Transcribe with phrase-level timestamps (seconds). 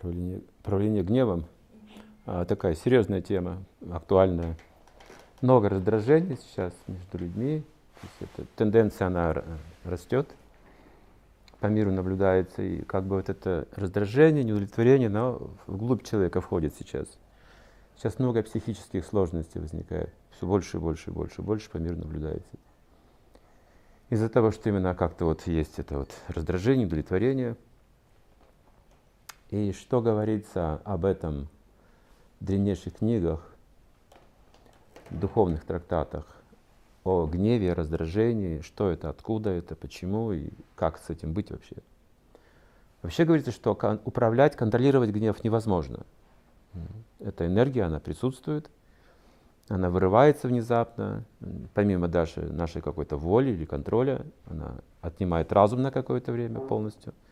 [0.00, 1.44] Управление, управление гневом
[2.24, 4.56] а, такая серьезная тема, актуальная.
[5.42, 7.64] Много раздражений сейчас между людьми.
[8.20, 9.42] Эта тенденция, она
[9.84, 10.26] растет.
[11.58, 17.06] По миру наблюдается, и как бы вот это раздражение, неудовлетворение, но вглубь человека входит сейчас.
[17.96, 20.14] Сейчас много психических сложностей возникает.
[20.30, 22.56] Все больше и больше и больше и больше по миру наблюдается.
[24.08, 27.56] Из-за того, что именно как-то вот есть это вот раздражение, удовлетворение–
[29.50, 31.48] и что говорится об этом
[32.40, 33.54] в древнейших книгах,
[35.10, 36.24] духовных трактатах,
[37.02, 41.76] о гневе, раздражении, что это, откуда это, почему и как с этим быть вообще.
[43.02, 43.72] Вообще говорится, что
[44.04, 46.04] управлять, контролировать гнев невозможно.
[47.18, 48.70] Эта энергия, она присутствует,
[49.68, 51.24] она вырывается внезапно,
[51.74, 57.14] помимо даже нашей какой-то воли или контроля, она отнимает разум на какое-то время полностью–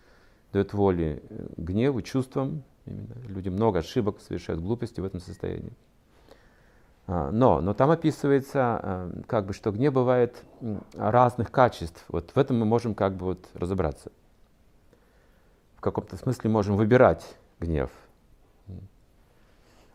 [0.52, 2.62] дает воли э, гневу, чувствам.
[2.86, 3.14] Именно.
[3.28, 5.72] Люди много ошибок совершают, глупости в этом состоянии.
[7.06, 10.42] А, но, но там описывается, а, как бы, что гнев бывает
[10.94, 12.04] разных качеств.
[12.08, 14.12] Вот в этом мы можем как бы вот разобраться.
[15.76, 17.24] В каком-то смысле можем выбирать
[17.60, 17.90] гнев.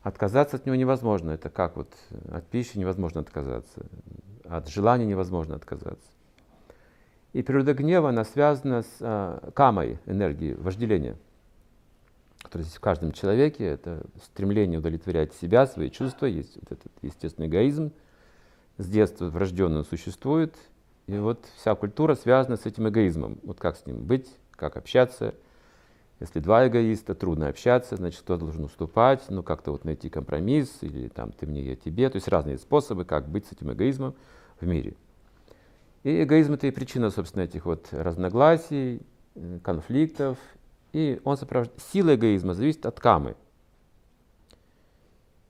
[0.02, 1.32] Отказаться от него невозможно.
[1.32, 1.94] Это как вот
[2.32, 3.86] от пищи невозможно отказаться.
[4.44, 6.10] От желания невозможно отказаться.
[7.34, 11.18] И природа гнева, она связана с э, камой, энергией вожделения,
[12.44, 13.66] которая есть в каждом человеке.
[13.66, 17.92] Это стремление удовлетворять себя, свои чувства, есть вот этот естественный эгоизм.
[18.78, 20.56] С детства врожденно существует.
[21.08, 23.40] И вот вся культура связана с этим эгоизмом.
[23.44, 25.34] Вот как с ним быть, как общаться.
[26.20, 31.08] Если два эгоиста, трудно общаться, значит, кто должен уступать, ну как-то вот найти компромисс, или
[31.08, 32.10] там ты мне, я тебе.
[32.10, 34.14] То есть разные способы, как быть с этим эгоизмом
[34.62, 34.96] в мире.
[36.04, 39.02] И эгоизм это и причина, собственно, этих вот разногласий,
[39.64, 40.38] конфликтов.
[40.92, 41.82] И он сопровождает...
[41.92, 43.36] Сила эгоизма зависит от камы.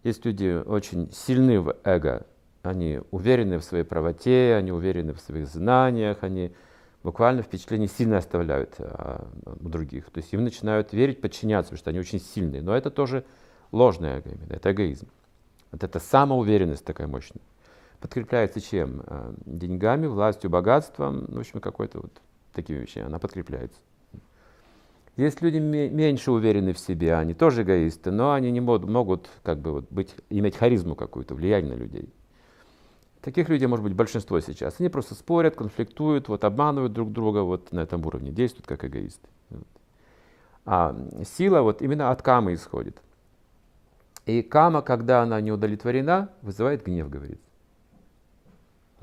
[0.04, 2.26] Есть люди очень сильны в эго,
[2.62, 6.54] они уверены в своей правоте, они уверены в своих знаниях, они
[7.04, 10.10] буквально впечатление сильно оставляют а, у других.
[10.12, 12.62] То есть им начинают верить, подчиняться, потому что они очень сильные.
[12.62, 13.24] Но это тоже
[13.72, 15.08] ложное эго, это эгоизм.
[15.72, 17.42] Вот это самоуверенность такая мощная
[18.04, 19.02] подкрепляется чем?
[19.08, 22.22] Э, деньгами, властью, богатством, в общем, какой-то вот
[22.52, 23.80] такими вещами она подкрепляется.
[25.16, 29.60] Есть люди меньше уверены в себе, они тоже эгоисты, но они не могут, могут как
[29.60, 32.10] бы вот быть, иметь харизму какую-то, влияние на людей.
[33.22, 34.76] Таких людей может быть большинство сейчас.
[34.80, 39.30] Они просто спорят, конфликтуют, вот, обманывают друг друга вот на этом уровне, действуют как эгоисты.
[39.50, 39.68] Вот.
[40.66, 40.96] А
[41.38, 42.98] сила вот именно от камы исходит.
[44.26, 47.43] И кама, когда она не удовлетворена, вызывает гнев, говорится.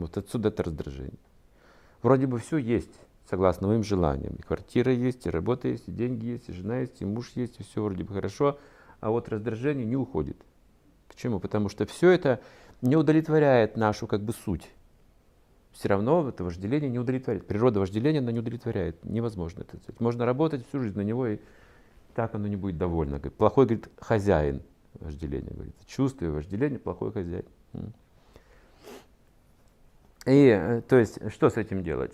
[0.00, 1.18] Вот отсюда это раздражение.
[2.02, 2.92] Вроде бы все есть,
[3.28, 4.34] согласно моим желаниям.
[4.34, 7.60] И квартира есть, и работа есть, и деньги есть, и жена есть, и муж есть,
[7.60, 8.58] и все вроде бы хорошо.
[9.00, 10.36] А вот раздражение не уходит.
[11.08, 11.40] Почему?
[11.40, 12.40] Потому что все это
[12.82, 14.70] не удовлетворяет нашу как бы суть.
[15.72, 17.46] Все равно это вожделение не удовлетворяет.
[17.46, 19.04] Природа вожделения, она не удовлетворяет.
[19.04, 20.00] Невозможно это сделать.
[20.00, 21.38] Можно работать всю жизнь на него, и
[22.14, 23.20] так оно не будет довольно.
[23.20, 24.62] Плохой, говорит, хозяин
[24.94, 25.50] вожделения.
[25.50, 25.74] Говорит.
[25.86, 27.44] Чувствуя вожделение, плохой хозяин.
[30.26, 32.12] И э, то есть, что с этим делать?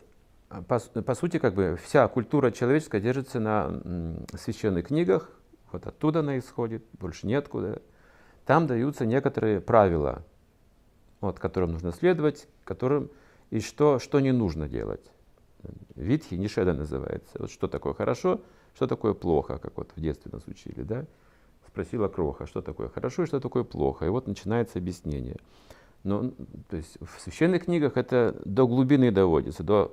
[0.48, 3.82] По, по сути, как бы вся культура человеческая держится на
[4.34, 5.30] священных книгах,
[5.72, 7.82] вот оттуда она исходит, больше неоткуда.
[8.44, 10.24] Там даются некоторые правила,
[11.20, 13.10] вот, которым нужно следовать, которым
[13.50, 15.04] и что, что не нужно делать.
[15.96, 17.36] Витхи, Нишеда называется.
[17.38, 18.40] Вот что такое хорошо,
[18.74, 21.06] что такое плохо, как вот в детстве нас учили, да?
[21.66, 24.06] Спросила Кроха, что такое хорошо и что такое плохо.
[24.06, 25.36] И вот начинается объяснение.
[26.06, 26.30] Но,
[26.68, 29.90] то есть в священных книгах это до глубины доводится, до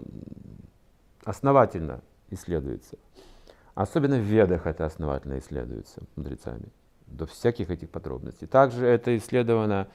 [1.23, 2.97] основательно исследуется.
[3.73, 6.67] Особенно в ведах это основательно исследуется мудрецами,
[7.07, 8.45] до всяких этих подробностей.
[8.45, 9.87] Также это исследовано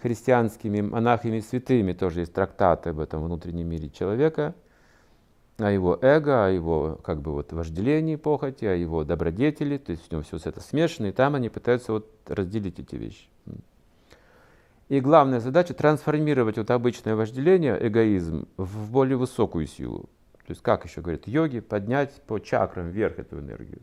[0.00, 4.54] христианскими монахами святыми, тоже есть трактаты об этом внутреннем мире человека,
[5.58, 10.08] о его эго, о его как бы вот вожделении, похоти, о его добродетели, то есть
[10.08, 13.28] в нем все это смешано, и там они пытаются вот разделить эти вещи.
[14.88, 20.08] И главная задача трансформировать вот обычное вожделение, эгоизм, в более высокую силу.
[20.46, 23.82] То есть, как еще говорят йоги, поднять по чакрам вверх эту энергию.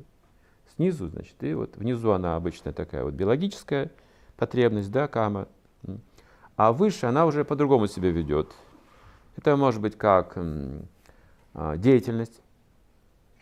[0.76, 3.92] Снизу, значит, и вот внизу она обычная такая вот биологическая
[4.36, 5.48] потребность, да, кама.
[6.56, 8.52] А выше она уже по-другому себя ведет.
[9.38, 10.38] Это может быть как
[11.54, 12.42] а, деятельность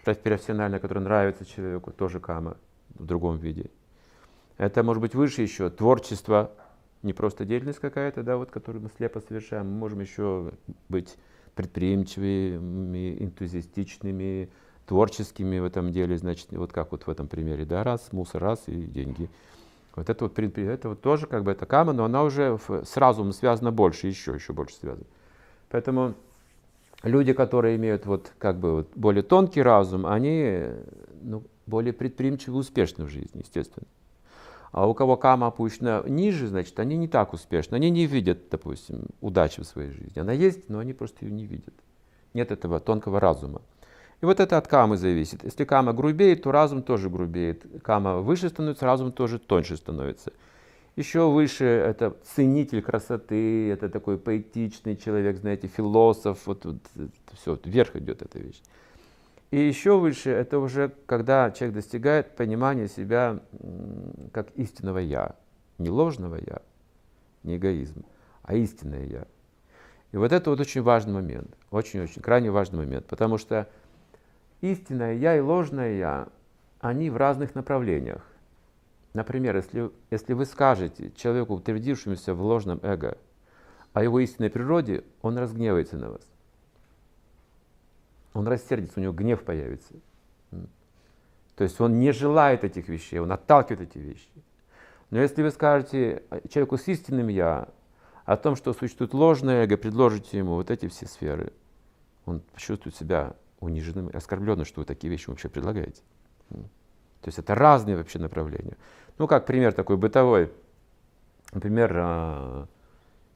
[0.04, 2.58] профессиональная, которая нравится человеку, тоже кама
[2.90, 3.70] в другом виде.
[4.58, 6.52] Это может быть выше еще творчество,
[7.04, 10.52] не просто деятельность какая-то, да, вот, которую мы слепо совершаем, мы можем еще
[10.90, 11.16] быть
[11.56, 14.50] предприимчивыми, энтузиастичными,
[14.88, 18.64] творческими в этом деле, значит, вот как вот в этом примере, да, раз, мусор, раз
[18.68, 19.30] и деньги.
[19.96, 23.32] Вот это вот, это вот тоже как бы это кама, но она уже с разумом
[23.32, 25.06] связана больше, еще, еще больше связана.
[25.70, 26.16] Поэтому
[27.04, 30.64] люди, которые имеют вот как бы вот более тонкий разум, они
[31.22, 33.86] ну, более предприимчивы и успешны в жизни, естественно.
[34.74, 37.76] А у кого кама опущена ниже, значит, они не так успешны.
[37.76, 40.20] Они не видят, допустим, удачи в своей жизни.
[40.20, 41.76] Она есть, но они просто ее не видят.
[42.34, 43.62] Нет этого тонкого разума.
[44.22, 45.44] И вот это от камы зависит.
[45.44, 47.64] Если кама грубеет, то разум тоже грубеет.
[47.84, 50.34] Кама выше становится, разум тоже тоньше становится.
[50.96, 56.78] Еще выше это ценитель красоты, это такой поэтичный человек, знаете, философ, вот, вот
[57.34, 58.62] все, вот, вверх идет эта вещь.
[59.54, 63.40] И еще выше это уже когда человек достигает понимания себя
[64.32, 65.36] как истинного я.
[65.78, 66.64] Не ложного я,
[67.44, 68.04] не эгоизм,
[68.42, 69.28] а истинное я.
[70.12, 73.70] И вот это вот очень важный момент, очень-очень крайне важный момент, потому что
[74.62, 76.30] истинное я и ложное я,
[76.80, 78.26] они в разных направлениях.
[79.14, 83.20] Например, если, если вы скажете человеку, утвердившемуся в ложном эго,
[83.94, 86.33] о его истинной природе, он разгневается на вас.
[88.34, 89.94] Он рассердится, у него гнев появится.
[91.56, 94.30] То есть он не желает этих вещей, он отталкивает эти вещи.
[95.12, 97.68] Но если вы скажете человеку с истинным «я»
[98.26, 101.54] о том, что существует ложное эго, предложите ему вот эти все сферы,
[102.26, 106.02] он чувствует себя униженным и оскорбленным, что вы такие вещи вообще предлагаете.
[106.50, 108.78] То есть это разные вообще направления.
[109.18, 110.52] Ну, как пример такой бытовой.
[111.54, 112.68] Например, а,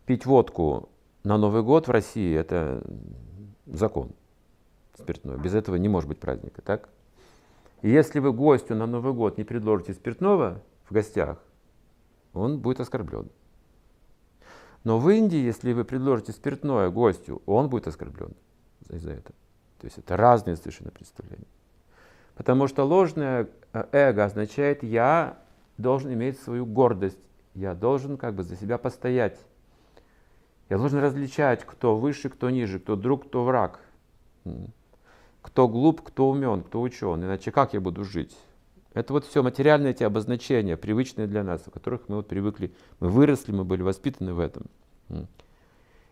[0.06, 0.90] пить водку
[1.24, 2.84] на Новый год в России– это
[3.68, 4.12] закон
[4.98, 5.38] спиртное.
[5.38, 6.90] Без этого не может быть праздника, так?
[7.82, 11.42] И если вы гостю на Новый год не предложите спиртного в гостях,
[12.34, 13.30] он будет оскорблен.
[14.84, 18.34] Но в Индии, если вы предложите спиртное гостю, он будет оскорблен
[18.90, 19.36] из-за этого.
[19.80, 21.46] То есть это разные совершенно представления.
[22.36, 25.38] Потому что ложное э, эго означает я
[25.78, 27.20] должен иметь свою гордость,
[27.54, 29.40] я должен как бы за себя постоять.
[30.70, 33.80] Я должен различать, кто выше, кто ниже, кто друг, кто враг.
[35.48, 37.24] Кто глуп, кто умен, кто учен.
[37.24, 38.38] Иначе как я буду жить?
[38.94, 43.08] Это вот все материальные эти обозначения, привычные для нас, в которых мы вот привыкли, мы
[43.08, 44.66] выросли, мы были воспитаны в этом.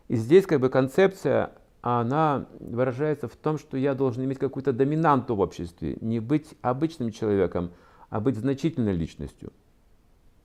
[0.07, 1.51] И здесь как бы концепция,
[1.81, 7.11] она выражается в том, что я должен иметь какую-то доминанту в обществе, не быть обычным
[7.11, 7.71] человеком,
[8.09, 9.51] а быть значительной личностью.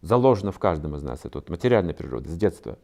[0.02, 2.76] Заложено в каждом из нас, это вот материальная природа, с детства.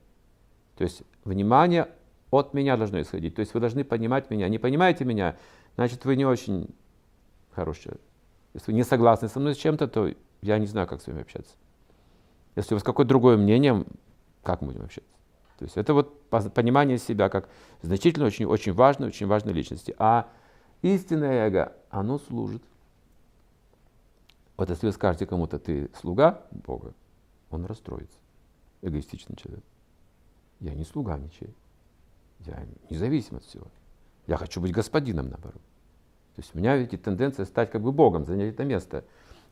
[0.76, 1.88] То есть внимание
[2.30, 3.34] от меня должно исходить.
[3.34, 4.48] То есть вы должны понимать меня.
[4.48, 5.36] Не понимаете меня,
[5.76, 6.68] значит вы не очень
[7.52, 8.02] хороший человек.
[8.54, 10.12] Если вы не согласны со мной с чем-то, то
[10.42, 11.54] я не знаю, как с вами общаться.
[12.56, 13.84] Если у вас какое-то другое мнение,
[14.42, 15.12] как мы будем общаться?
[15.58, 17.48] То есть это вот понимание себя как
[17.82, 19.94] значительно, очень, очень важной, очень важной личности.
[19.98, 20.28] А
[20.82, 22.62] истинное эго, оно служит.
[24.56, 26.94] Вот если вы скажете кому-то, ты слуга Бога,
[27.50, 28.18] он расстроится.
[28.82, 29.64] Эгоистичный человек.
[30.60, 31.54] Я не слуга ничей.
[32.40, 33.66] Я независим от всего.
[34.26, 35.62] Я хочу быть господином, наоборот.
[36.34, 39.04] То есть у меня ведь тенденция стать как бы Богом, занять это место,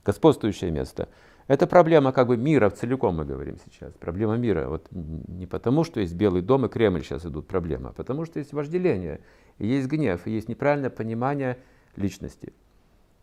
[0.04, 1.08] господствующее место.
[1.46, 3.92] Это проблема как бы мира целиком, мы говорим сейчас.
[3.94, 4.69] Проблема мира.
[4.69, 8.38] Вот не потому, что есть Белый дом и Кремль сейчас идут проблема, а потому что
[8.38, 9.20] есть вожделение,
[9.58, 11.58] и есть гнев, и есть неправильное понимание
[11.96, 12.52] личности.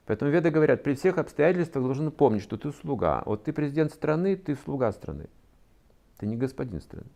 [0.06, 3.24] Поэтому веды говорят, при всех обстоятельствах должен помнить, что ты слуга.
[3.26, 5.28] Вот ты президент страны, ты слуга страны.
[6.18, 7.08] Ты не господин страны.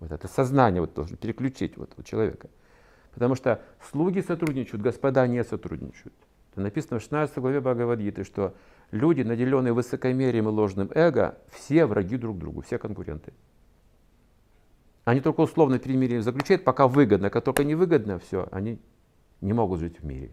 [0.00, 2.48] Вот это сознание вот должен переключить вот у человека.
[3.12, 6.14] Потому что слуги сотрудничают, господа не сотрудничают.
[6.52, 8.54] Это написано в 16 главе Бхагавадгиты, что
[8.90, 13.32] люди, наделенные высокомерием и ложным эго, все враги друг другу, все конкуренты.
[15.04, 18.80] Они только условно перемирие заключают, пока выгодно, как только невыгодно, все, они
[19.40, 20.32] не могут жить в мире.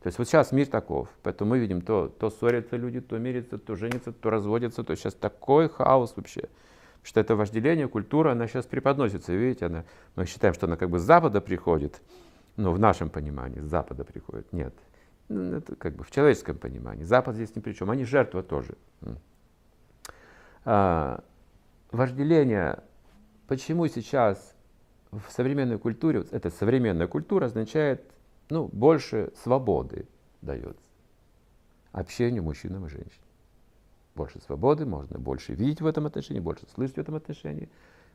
[0.00, 3.58] То есть вот сейчас мир таков, поэтому мы видим, то, то ссорятся люди, то мирятся,
[3.58, 6.48] то женятся, то разводятся, то сейчас такой хаос вообще
[7.08, 9.84] что это вожделение, культура, она сейчас преподносится, видите, она,
[10.14, 12.02] мы считаем, что она как бы с Запада приходит,
[12.56, 14.52] но в нашем понимании с Запада приходит.
[14.52, 14.74] Нет,
[15.28, 17.04] ну, это как бы в человеческом понимании.
[17.04, 18.74] Запад здесь ни при чем, они жертва тоже.
[20.66, 21.24] А,
[21.92, 22.82] вожделение,
[23.46, 24.54] почему сейчас
[25.10, 28.04] в современной культуре, эта современная культура означает,
[28.50, 30.06] ну, больше свободы
[30.42, 30.76] дается
[31.92, 33.27] общению мужчинам и женщинам
[34.18, 37.68] больше свободы, можно больше видеть в этом отношении, больше слышать в этом отношении.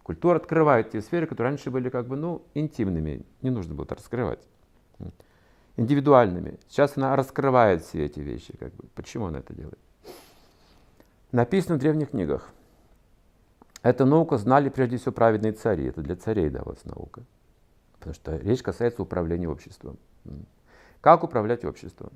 [0.03, 4.45] Культура открывает те сферы, которые раньше были как бы, ну, интимными, не нужно было раскрывать,
[5.77, 6.59] индивидуальными.
[6.67, 8.83] Сейчас она раскрывает все эти вещи, как бы.
[8.95, 9.79] Почему она это делает?
[11.31, 12.49] Написано в древних книгах.
[13.81, 15.85] Эту науку знали прежде всего праведные цари.
[15.85, 17.23] Это для царей давалась наука.
[17.97, 19.97] Потому что речь касается управления обществом.
[21.01, 22.11] Как управлять обществом?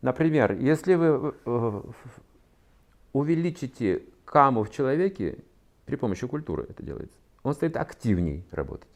[0.00, 1.82] Например, если вы э,
[3.12, 5.38] увеличите каму в человеке,
[5.84, 8.88] при помощи культуры это делается, он станет активней работать.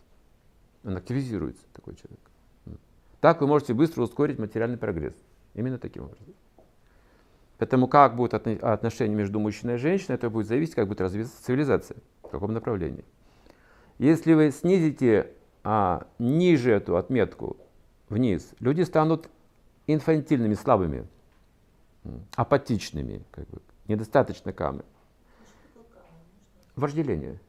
[0.85, 2.21] Он активизируется, такой человек.
[3.21, 5.15] Так вы можете быстро ускорить материальный прогресс.
[5.55, 6.27] Именно таким образом.
[7.59, 11.97] Поэтому как будет отношение между мужчиной и женщиной, это будет зависеть, как будет развиваться цивилизация,
[12.23, 13.05] в каком направлении.
[13.99, 15.33] Если вы снизите
[15.65, 17.57] а, ниже эту отметку,
[18.11, 19.31] вниз, люди станут
[19.87, 21.07] инфантильными, слабыми,
[22.35, 24.85] апатичными, как бы, недостаточно камы.
[26.75, 27.41] Вожделение.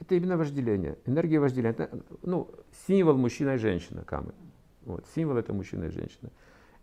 [0.00, 1.72] Это именно вожделение, энергия вожделения.
[1.72, 1.90] Это,
[2.22, 2.48] ну,
[2.86, 4.32] символ мужчина и женщина камы.
[4.84, 6.30] Вот, символ это мужчина и женщина.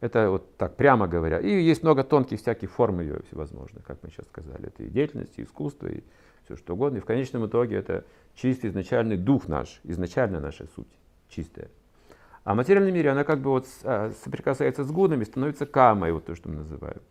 [0.02, 1.40] Это вот так, прямо говоря.
[1.40, 4.68] И есть много тонких всяких форм ее всевозможных, как мы сейчас сказали.
[4.68, 6.04] Это и деятельность, и искусство, и
[6.44, 6.98] все что угодно.
[6.98, 8.06] И в конечном итоге это
[8.36, 10.92] чистый изначальный дух наш, изначально наша суть,
[11.30, 11.70] чистая.
[12.44, 16.26] А в материальном мире она как бы вот а, соприкасается с гунами, становится камой, вот
[16.26, 17.02] то, что мы называем.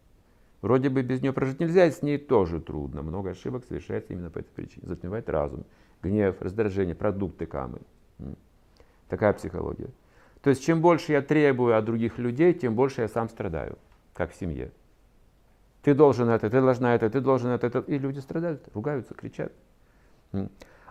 [0.64, 3.02] Вроде бы без нее прожить нельзя, и с ней тоже трудно.
[3.02, 4.86] Много ошибок совершается именно по этой причине.
[4.86, 5.66] Затмевает разум,
[6.02, 7.80] гнев, раздражение, продукты камы.
[9.10, 9.90] Такая психология.
[10.40, 13.76] То есть чем больше я требую от других людей, тем больше я сам страдаю,
[14.14, 14.72] как в семье.
[15.82, 17.80] Ты должен это, ты должна это, ты должен это, это.
[17.80, 19.52] И люди страдают, ругаются, кричат.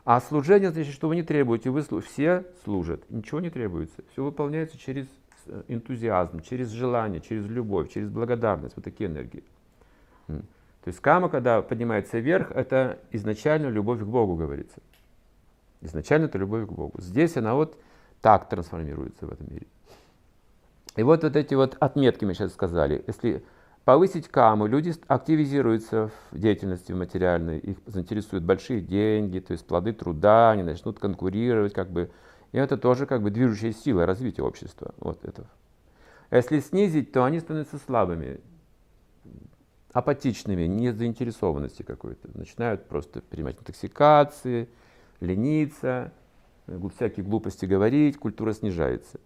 [0.06, 4.04] А служение значит, что вы не требуете, вы все служат, ничего не требуется.
[4.12, 5.08] Все выполняется через
[5.48, 9.44] э, энтузиазм, через желание, через любовь, через благодарность, вот такие энергии.
[10.28, 14.82] То есть кама, когда поднимается вверх, это изначально любовь к Богу, говорится.
[15.82, 17.00] Изначально это любовь к Богу.
[17.02, 17.78] Здесь она вот
[18.22, 19.68] так трансформируется в этом мире.
[20.96, 23.04] И вот, вот эти вот отметки мы сейчас сказали.
[23.08, 23.44] Если
[23.86, 30.52] повысить каму, люди активизируются в деятельности материальной, их заинтересуют большие деньги, то есть плоды труда,
[30.52, 32.12] они начнут конкурировать, как бы,
[32.52, 34.94] и это тоже как бы движущая сила развития общества.
[35.00, 35.46] Вот это.
[36.30, 38.40] А если снизить, то они становятся слабыми,
[39.94, 42.28] апатичными, не заинтересованности какой-то.
[42.38, 44.68] Начинают просто принимать интоксикации,
[45.20, 46.12] лениться,
[46.96, 49.20] всякие глупости говорить, культура снижается.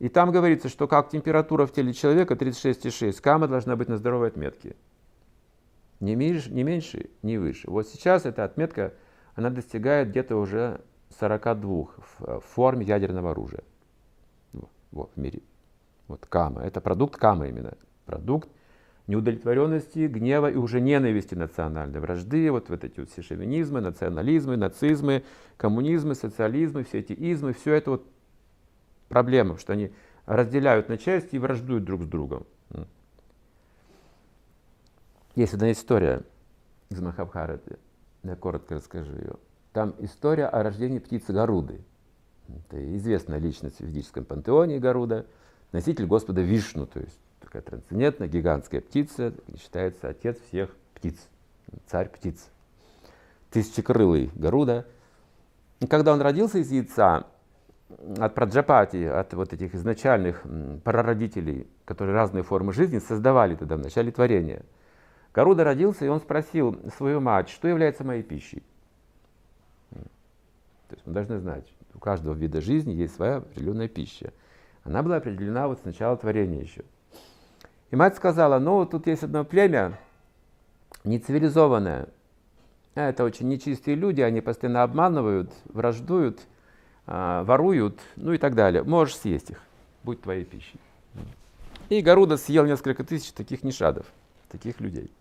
[0.00, 4.28] И там говорится, что как температура в теле человека 36,6, кама должна быть на здоровой
[4.28, 4.74] отметке.
[6.00, 7.70] Не меньше, не меньше, не выше.
[7.70, 8.94] Вот сейчас эта отметка,
[9.34, 10.80] она достигает где-то уже
[11.18, 11.86] 42
[12.18, 13.62] в форме ядерного оружия.
[14.90, 15.42] Вот, в мире.
[16.08, 16.62] Вот кама.
[16.62, 17.74] Это продукт кама именно.
[18.06, 18.48] Продукт
[19.10, 25.24] неудовлетворенности, гнева и уже ненависти национальной вражды, вот, вот эти вот все шовинизмы, национализмы, нацизмы,
[25.56, 28.06] коммунизмы, социализмы, все эти измы, все это вот
[29.08, 29.92] проблема, что они
[30.26, 32.46] разделяют на части и враждуют друг с другом.
[35.34, 36.22] Есть одна история
[36.90, 37.78] из Махабхараты,
[38.22, 39.34] я коротко расскажу ее.
[39.72, 41.80] Там история о рождении птицы Гаруды.
[42.48, 45.26] Это известная личность в ведическом пантеоне Гаруда,
[45.72, 47.18] носитель Господа Вишну, то есть
[47.50, 51.16] такая трансцендентная, гигантская птица, считается отец всех птиц,
[51.86, 52.48] царь птиц.
[53.50, 54.86] Тысячекрылый Гаруда.
[55.80, 57.26] И когда он родился из яйца,
[58.18, 60.44] от Праджапати, от вот этих изначальных
[60.84, 64.62] прародителей, которые разные формы жизни создавали тогда в начале творения,
[65.34, 68.62] Гаруда родился, и он спросил свою мать, что является моей пищей.
[69.90, 74.32] То есть мы должны знать, у каждого вида жизни есть своя определенная пища.
[74.84, 76.84] Она была определена вот с начала творения еще.
[77.90, 79.98] И мать сказала, ну, тут есть одно племя,
[81.04, 82.08] нецивилизованное.
[82.94, 86.40] Это очень нечистые люди, они постоянно обманывают, враждуют,
[87.06, 88.82] а, воруют, ну и так далее.
[88.82, 89.60] Можешь съесть их,
[90.04, 90.78] будь твоей пищей.
[91.88, 94.06] И Гаруда съел несколько тысяч таких нишадов,
[94.50, 95.12] таких людей.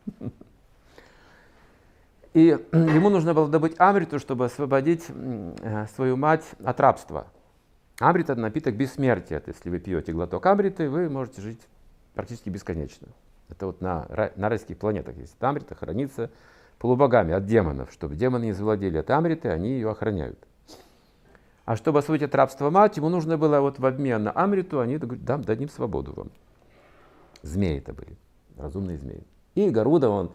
[2.33, 7.25] И ему нужно было добыть амриту, чтобы освободить э, свою мать от рабства.
[7.99, 9.41] Амрит– это напиток бессмертия.
[9.45, 11.59] Если вы пьете глоток амриты, вы можете жить
[12.13, 13.07] практически бесконечно.
[13.49, 15.35] Это вот на, на райских планетах есть.
[15.39, 16.29] Амрита хранится
[16.77, 17.91] полубогами от демонов.
[17.91, 20.39] Чтобы демоны не завладели от Амриты, они ее охраняют.
[21.65, 24.97] А чтобы освободить от рабства мать, ему нужно было вот в обмен на Амриту, они
[24.97, 26.31] говорят, дам, дадим свободу вам.
[27.43, 28.17] Змеи это были,
[28.57, 29.23] разумные змеи.
[29.53, 30.31] И Гаруда, он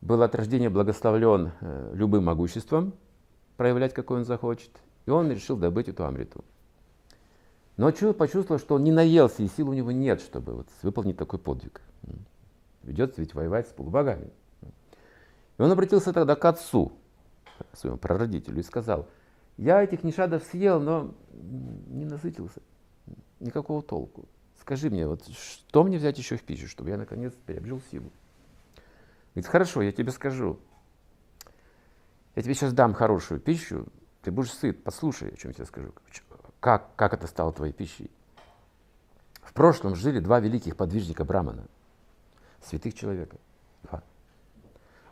[0.00, 2.92] был от рождения благословлен э, любым могуществом,
[3.56, 4.70] проявлять, какой он захочет.
[5.06, 6.44] И он решил добыть эту Амриту.
[7.76, 11.38] Но почувствовал, что он не наелся, и сил у него нет, чтобы вот выполнить такой
[11.38, 11.82] подвиг.
[12.82, 14.30] Придется ведь воевать с полубогами.
[14.62, 16.92] И он обратился тогда к отцу,
[17.72, 19.08] своему прародителю, и сказал,
[19.56, 22.60] я этих нишадов съел, но не насытился,
[23.40, 24.26] никакого толку.
[24.60, 28.10] Скажи мне, вот что мне взять еще в пищу, чтобы я наконец приобрел силу?
[29.34, 30.58] Говорит, хорошо, я тебе скажу.
[32.34, 33.86] Я тебе сейчас дам хорошую пищу,
[34.22, 35.92] ты будешь сыт, послушай, о чем я тебе скажу
[36.66, 38.10] как, как это стало твоей пищей.
[39.40, 41.64] В прошлом жили два великих подвижника Брамана,
[42.60, 43.36] святых человека.
[43.84, 44.02] Два.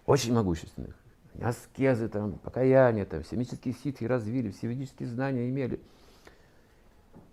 [0.04, 0.96] Очень могущественных.
[1.40, 5.80] Аскезы, там, покаяние, там, семитические ситхи развили, все ведические знания имели.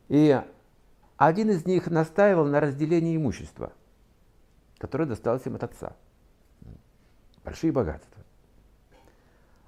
[0.07, 0.39] И
[1.17, 3.73] один из них настаивал на разделении имущества,
[4.77, 5.95] которое досталось им от отца.
[7.43, 8.23] Большие богатства.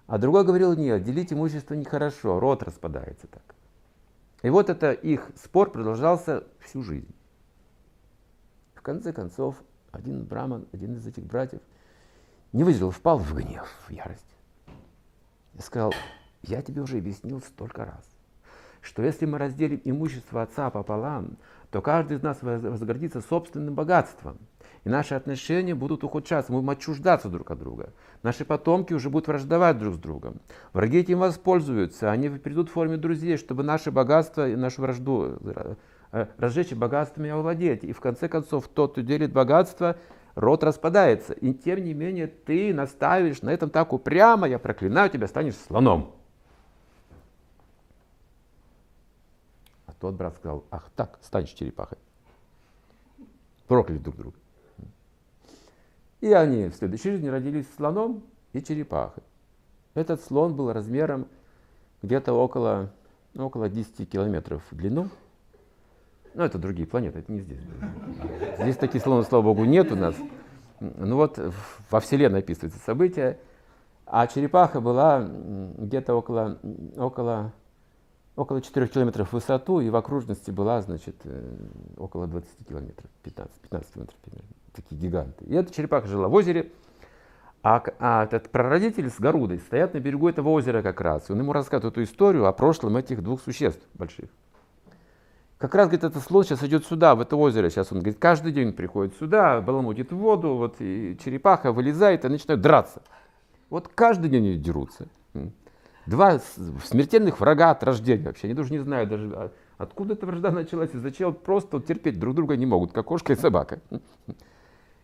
[0.05, 3.52] А другой говорил, нет, делить имущество нехорошо, род распадается так.
[4.44, 7.14] И вот это их спор продолжался всю жизнь.
[8.76, 9.56] В конце концов,
[9.92, 11.62] один браман, один из этих братьев,
[12.52, 14.36] не выдержал, впал в гнев, в ярость.
[15.54, 15.94] И сказал,
[16.42, 18.06] я тебе уже объяснил столько раз,
[18.84, 21.38] что если мы разделим имущество отца пополам,
[21.72, 24.38] то каждый из нас возгордится собственным богатством.
[24.84, 27.94] И наши отношения будут ухудшаться, мы будем отчуждаться друг от друга.
[28.22, 30.42] Наши потомки уже будут враждовать друг с другом.
[30.74, 35.40] Враги этим воспользуются, они придут в форме друзей, чтобы наше богатство и нашу вражду
[36.12, 37.86] э, разжечь богатствами овладеть.
[37.86, 39.96] И в конце концов, тот, кто делит богатство,
[40.36, 41.32] род распадается.
[41.34, 46.23] И тем не менее, ты наставишь на этом так упрямо, я проклинаю тебя, станешь слоном.
[50.03, 51.98] Тот брат сказал, ах так, станешь черепахой.
[53.67, 54.36] Прокляли друг друга.
[56.19, 59.24] И они в следующей жизни родились слоном и черепахой.
[59.93, 61.25] Этот слон был размером
[62.01, 62.91] где-то около,
[63.33, 65.07] около 10 километров в длину.
[66.33, 67.62] Ну, это другие планеты, это не здесь.
[68.60, 70.17] Здесь таких слонов, слава богу, нет у нас.
[70.81, 71.39] Ну вот
[71.89, 73.39] во Вселенной описывается событие.
[74.05, 76.60] А черепаха была где-то около,
[76.98, 77.53] около,
[78.36, 81.56] около 4 километров в высоту, и в окружности была, значит, э,
[81.98, 85.46] около 20 километров, 15, 15 километров примерно такие гиганты.
[85.46, 86.72] И эта черепаха жила в озере,
[87.62, 91.30] а, а этот прародитель с Горудой стоят на берегу этого озера как раз.
[91.30, 94.30] И он ему рассказывает эту историю о прошлом этих двух существ больших.
[95.60, 97.70] Как раз, говорит, этот слон сейчас идет сюда, в это озеро.
[97.70, 102.28] Сейчас он, говорит, каждый день приходит сюда, баламутит в воду, вот и черепаха вылезает и
[102.28, 103.02] начинают драться.
[103.70, 105.07] Вот каждый день они дерутся.
[106.05, 106.39] Два
[106.83, 108.48] смертельных врага от рождения вообще.
[108.48, 111.33] Они даже не знают даже, а откуда эта вражда началась и зачем.
[111.33, 113.79] Просто терпеть друг друга не могут, как кошка и собака.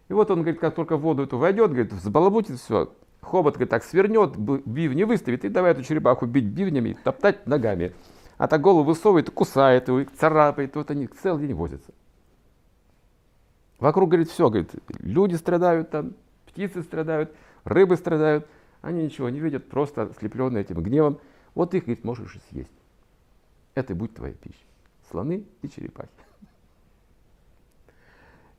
[0.09, 3.69] И вот он, говорит, как только в воду эту войдет, говорит, забалабутит все, хобот, говорит,
[3.69, 7.93] так свернет, бивни выставит, и давай эту черепаху бить бивнями, топтать ногами.
[8.37, 11.91] А так голову высовывает, кусает его, царапает, вот они целый день возятся.
[13.79, 16.13] Вокруг, говорит, все, говорит, люди страдают там,
[16.47, 17.31] птицы страдают,
[17.63, 18.47] рыбы страдают,
[18.81, 21.19] они ничего не видят, просто ослепленные этим гневом.
[21.55, 22.71] Вот их, говорит, можешь и съесть.
[23.75, 24.63] Это и будет твоя пища.
[25.09, 26.09] Слоны и черепахи.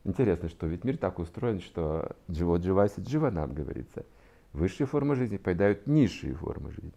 [0.05, 4.05] Интересно, что ведь мир так устроен, что дживо дживаси дживанам, говорится.
[4.53, 6.93] Высшие формы жизни поедают низшие формы жизни.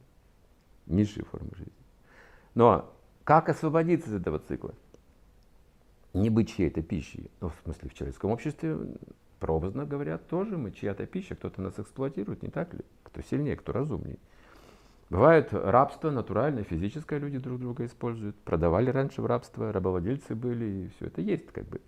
[0.87, 1.73] Низшие формы жизни.
[2.55, 2.91] Но
[3.23, 4.73] как освободиться из этого цикла?
[6.13, 7.29] Не быть чьей-то пищей.
[7.41, 8.77] Ну, в смысле, в человеческом обществе,
[9.39, 12.81] прообразно говорят, тоже мы чья-то пища, кто-то нас эксплуатирует, не так ли?
[13.13, 14.17] Кто сильнее, кто разумнее.
[15.11, 18.35] Бывает рабство натуральное, физическое, люди друг друга используют.
[18.37, 21.79] Продавали раньше в рабство, рабовладельцы были, и все это есть как бы.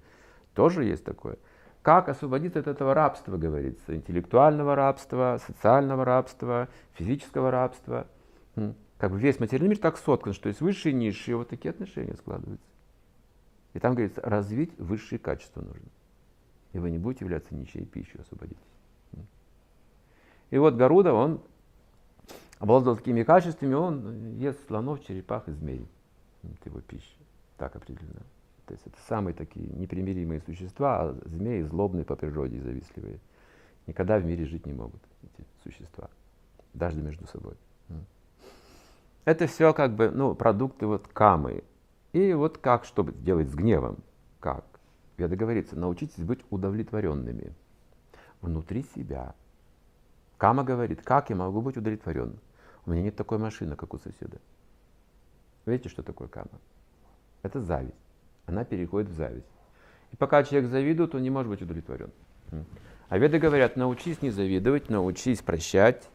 [0.53, 1.38] Тоже есть такое.
[1.81, 8.05] Как освободиться от этого рабства, говорится, интеллектуального рабства, социального рабства, физического рабства.
[8.99, 12.13] Как бы весь материальный мир так соткан, что есть высшие и низшие, вот такие отношения
[12.13, 12.67] складываются.
[13.73, 15.89] И там говорится, развить высшие качества нужно.
[16.73, 18.74] И вы не будете являться ничьей пищей, освободитесь.
[20.55, 21.41] И вот Гаруда, он
[22.59, 25.85] обладал такими качествами, он ест слонов, черепах и змей.
[26.43, 27.17] Это его пища.
[27.57, 28.21] Так определено.
[28.65, 33.19] То есть это самые такие непримиримые существа, а змеи злобные по природе и завистливые.
[33.85, 36.09] Никогда в мире жить не могут эти существа,
[36.73, 37.55] даже между собой.
[39.25, 41.65] Это все как бы ну, продукты вот камы.
[42.13, 43.97] И вот как, что делать с гневом?
[44.39, 44.63] Как?
[45.17, 47.51] Веда говорится, научитесь быть удовлетворенными
[48.39, 49.35] внутри себя.
[50.37, 52.39] Кама говорит, как я могу быть удовлетворенным?
[52.85, 54.37] У меня нет такой машины, как у соседа.
[55.65, 56.59] Видите, что такое кама?
[57.41, 58.05] Это зависть
[58.45, 59.47] она переходит в зависть.
[60.11, 62.11] И пока человек завидует, он не может быть удовлетворен.
[63.09, 66.07] А веды говорят, научись не завидовать, научись прощать,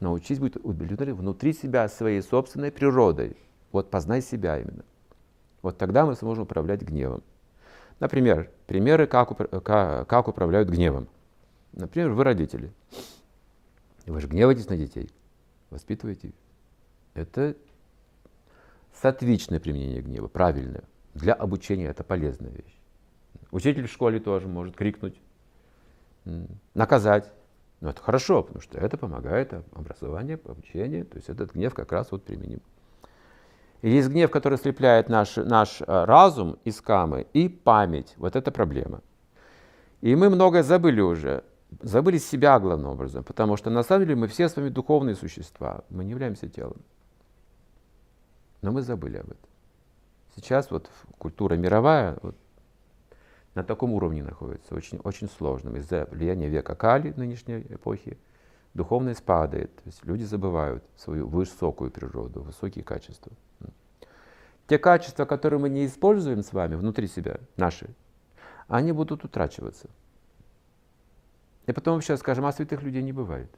[0.00, 3.36] научись быть удовлетворен внутри себя своей собственной природой.
[3.72, 4.84] Вот познай себя именно.
[5.62, 7.22] Вот тогда мы сможем управлять гневом.
[7.98, 11.08] Например, примеры, как, как, как управляют гневом.
[11.72, 12.72] Например, вы родители.
[14.06, 15.10] Вы же гневаетесь на детей,
[15.70, 16.32] воспитываете.
[17.14, 17.56] Это
[18.94, 20.84] сатвичное применение гнева, правильное.
[21.14, 22.78] Для обучения это полезная вещь.
[23.50, 25.18] Учитель в школе тоже может крикнуть,
[26.74, 27.30] наказать.
[27.80, 31.04] Но это хорошо, потому что это помогает образованию, обучению.
[31.04, 32.60] То есть этот гнев как раз вот применим.
[33.82, 38.14] И есть гнев, который слепляет наш, наш э, разум из камы и память.
[38.16, 39.02] Вот это проблема.
[40.00, 41.44] И мы многое забыли уже.
[41.80, 45.84] Забыли себя главным образом, потому что на самом деле мы все с вами духовные существа.
[45.90, 46.78] Мы не являемся телом.
[48.62, 49.48] Но мы забыли об этом.
[50.34, 52.36] Сейчас вот культура мировая вот,
[53.54, 55.76] на таком уровне находится, очень, очень сложным.
[55.76, 58.18] Из-за влияния века Кали нынешней эпохи
[58.74, 59.74] духовность падает.
[59.76, 63.32] То есть люди забывают свою высокую природу, высокие качества.
[64.66, 67.88] Те качества, которые мы не используем с вами внутри себя, наши,
[68.68, 69.88] они будут утрачиваться.
[71.66, 73.50] И потом сейчас скажем, а святых людей не бывает.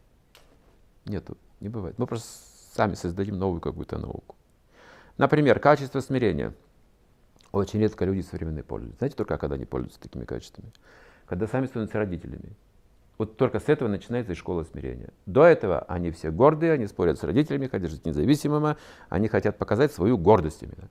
[1.05, 1.99] Нету, не бывает.
[1.99, 2.29] Мы просто
[2.75, 4.37] сами создадим новую какую-то науку.
[5.17, 6.55] Например, качество смирения–
[7.53, 8.99] очень редко люди современные пользуются.
[8.99, 10.73] Знаете только когда они пользуются такими качествами?
[11.27, 12.57] Когда сами становятся родителями.
[13.17, 15.11] Вот только с этого начинается и школа смирения.
[15.27, 18.77] До этого они все гордые, они спорят с родителями, хотят жить независимо,
[19.09, 20.89] они хотят показать свою гордость именно.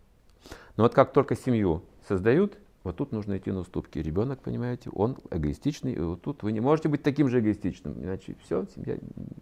[0.76, 4.00] Но вот как только семью создают, вот тут нужно идти на уступки.
[4.00, 8.38] Ребенок, понимаете, он эгоистичный, и вот тут вы не можете быть таким же эгоистичным, иначе
[8.42, 8.98] все, семья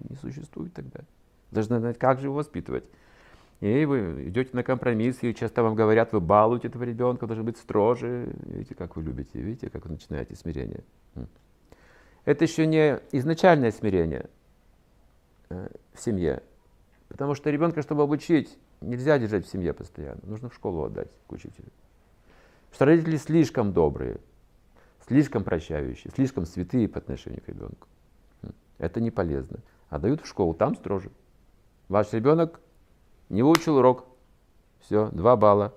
[0.10, 1.02] не существует тогда.
[1.52, 2.90] Должны знать, как же его воспитывать.
[3.62, 7.58] И вы идете на компромисс, и часто вам говорят, вы балуете этого ребенка, должен быть
[7.58, 8.36] строже.
[8.48, 10.84] Видите, как вы любите, видите, как вы начинаете смирение.
[12.26, 14.28] Это еще не изначальное смирение
[15.50, 16.42] э, в семье.
[17.10, 20.22] Потому что ребенка, чтобы обучить, нельзя держать в семье постоянно.
[20.24, 21.70] Нужно в школу отдать к учителю.
[22.76, 24.20] Что родители слишком добрые,
[25.08, 27.88] слишком прощающие, слишком святые по отношению к ребенку.
[28.80, 29.60] Это не полезно.
[29.88, 31.10] Отдают в школу, там строже.
[31.88, 32.60] Ваш ребенок
[33.30, 34.04] не выучил урок.
[34.82, 35.74] Все, два балла.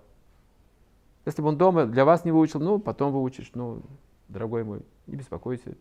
[1.25, 3.53] Если бы он дома для вас не выучил, ну, потом выучишь.
[3.55, 3.81] Ну,
[4.27, 5.77] дорогой мой, не беспокойся.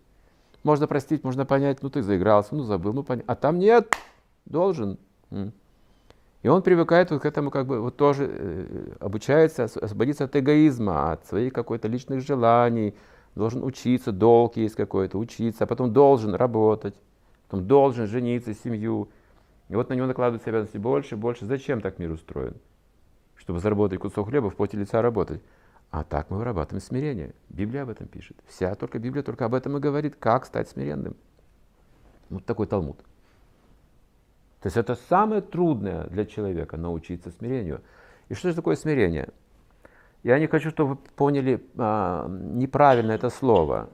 [0.62, 3.25] Можно простить, можно понять, ну, ты заигрался, ну, забыл, ну, понять.
[3.25, 3.91] А там нет,
[4.45, 4.99] должен.
[6.47, 11.12] И он привыкает вот к этому, как бы, вот тоже э, обучается освободиться от эгоизма,
[11.12, 12.95] от своих какой-то личных желаний,
[13.36, 16.95] должен учиться, долг есть какой-то, учиться, а потом должен работать,
[17.49, 19.10] потом должен жениться, семью.
[19.67, 21.45] И вот на него накладываются обязанности больше и больше.
[21.45, 22.55] Зачем так мир устроен?
[23.36, 25.41] Чтобы заработать кусок хлеба, в поте лица работать.
[25.91, 27.36] А так мы вырабатываем смирение.
[27.49, 28.38] Библия об этом пишет.
[28.47, 31.17] Вся только Библия только об этом и говорит, как стать смиренным.
[32.29, 33.03] Вот такой Талмуд.
[34.67, 37.82] То есть это самое трудное для человека научиться смирению.
[38.27, 39.30] И что же такое смирение?
[40.23, 43.89] Я не хочу, чтобы вы поняли а, неправильно это слово.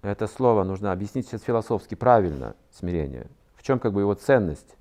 [0.00, 3.26] Это слово нужно объяснить сейчас философски правильно, смирение.
[3.56, 4.76] В чем как бы его ценность?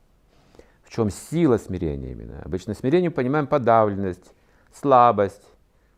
[0.93, 2.41] чем сила смирения именно.
[2.43, 4.32] Обычно смирение понимаем подавленность,
[4.71, 5.43] слабость,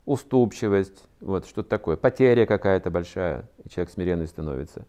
[0.05, 4.85] уступчивость, вот что-то такое, потеря какая-то большая, и человек смиренный становится.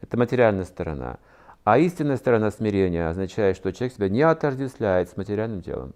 [0.00, 1.18] Это материальная сторона.
[1.64, 5.94] А истинная сторона смирения означает, что человек себя не отождествляет с материальным телом.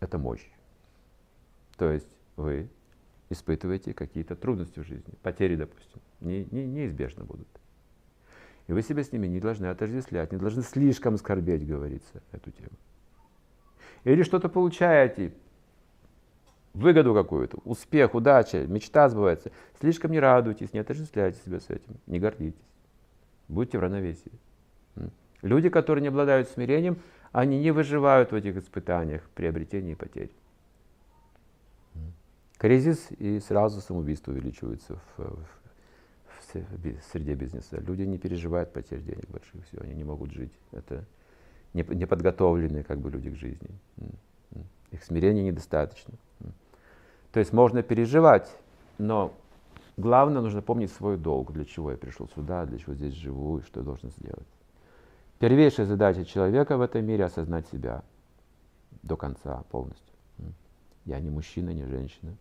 [0.00, 0.46] Это мощь.
[1.76, 2.68] То есть вы
[3.28, 7.48] испытываете какие-то трудности в жизни, потери, допустим, не, не, неизбежно будут.
[8.68, 12.76] И вы себя с ними не должны отождествлять, не должны слишком скорбеть, говорится, эту тему.
[14.04, 15.32] Или что-то получаете,
[16.74, 19.50] выгоду какую-то, успех, удача, мечта сбывается.
[19.80, 22.60] Слишком не радуйтесь, не отождествляйте себя с этим, не гордитесь.
[23.48, 24.32] Будьте в равновесии.
[25.42, 26.98] Люди, которые не обладают смирением,
[27.32, 30.30] они не выживают в этих испытаниях, приобретении и потерь.
[32.58, 35.46] Кризис и сразу самоубийство увеличиваются в, в
[36.54, 37.78] в среде бизнеса.
[37.80, 40.52] Люди не переживают потерь денег больших, все, они не могут жить.
[40.72, 41.04] Это
[41.72, 43.70] неподготовленные как бы люди к жизни.
[44.90, 46.14] Их смирения недостаточно.
[47.32, 48.54] То есть можно переживать,
[48.98, 49.34] но
[49.96, 53.62] главное нужно помнить свой долг, для чего я пришел сюда, для чего здесь живу и
[53.62, 54.46] что я должен сделать.
[55.42, 58.04] Первейшая задача человека в этом мире осознать себя
[59.02, 60.14] до конца полностью.
[61.04, 62.36] Я не мужчина, не женщина.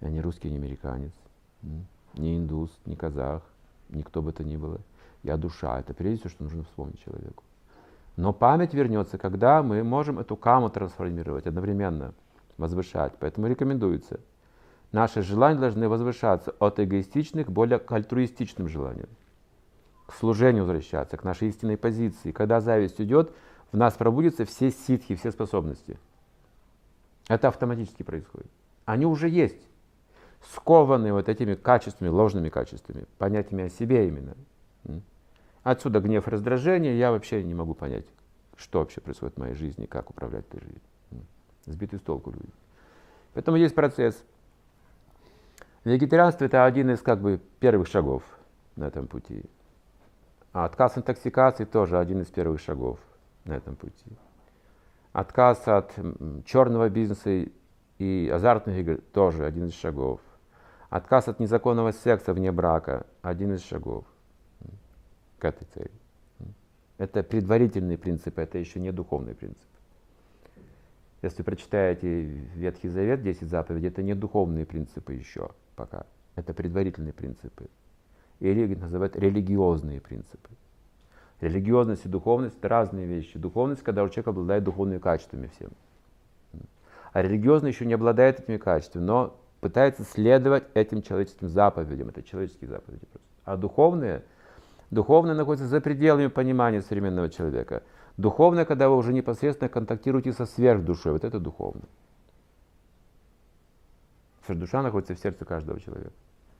[0.00, 1.12] Я не русский, не американец
[2.14, 3.42] ни индус, ни казах,
[3.90, 4.80] никто бы то ни было.
[5.22, 5.78] Я душа.
[5.78, 7.44] Это прежде всего, что нужно вспомнить человеку.
[8.16, 12.12] Но память вернется, когда мы можем эту каму трансформировать одновременно,
[12.58, 13.12] возвышать.
[13.20, 14.18] Поэтому рекомендуется.
[14.90, 19.10] Наши желания должны возвышаться от эгоистичных более к альтруистичным желаниям.
[20.06, 22.32] К служению возвращаться, к нашей истинной позиции.
[22.32, 23.32] Когда зависть уйдет,
[23.72, 25.98] в нас пробудятся все ситхи, все способности.
[27.28, 28.50] Это автоматически происходит.
[28.84, 29.60] Они уже есть
[30.52, 34.34] скованы вот этими качествами, ложными качествами, понятиями о себе именно.
[35.62, 38.06] Отсюда гнев, раздражение, я вообще не могу понять,
[38.56, 40.80] что вообще происходит в моей жизни, как управлять этой жизнью.
[41.64, 42.52] Сбиты с толку люди.
[43.34, 44.22] Поэтому есть процесс.
[45.82, 48.22] Вегетарианство это один из как бы первых шагов
[48.76, 49.42] на этом пути.
[50.56, 52.98] А отказ интоксикации тоже один из первых шагов
[53.44, 54.16] на этом пути.
[55.12, 55.94] Отказ от
[56.46, 57.44] черного бизнеса
[57.98, 60.22] и азартных игр тоже один из шагов.
[60.88, 64.06] Отказ от незаконного секса вне брака– один из шагов
[65.38, 65.90] к этой цели.
[66.96, 69.68] Это предварительный принцип, это еще не духовный принцип.
[71.20, 72.22] Если прочитаете
[72.54, 76.06] Ветхий Завет, 10 заповедей, это не духовные принципы еще пока.
[76.34, 77.66] Это предварительные принципы.
[78.40, 80.50] И религия называют религиозные принципы.
[81.40, 83.38] Религиозность и духовность– это разные вещи.
[83.38, 85.70] Духовность, когда у человека обладает духовными качествами всем.
[87.12, 92.08] А религиозный еще не обладает этими качествами, но пытается следовать этим человеческим заповедям.
[92.08, 93.28] Это человеческие заповеди просто.
[93.44, 94.22] А духовные,
[94.90, 97.82] духовные находятся за пределами понимания современного человека.
[98.16, 101.82] Духовное, когда вы уже непосредственно контактируете со сверхдушой, вот это духовно.
[104.46, 106.12] Сверхдуша находится в сердце каждого человека,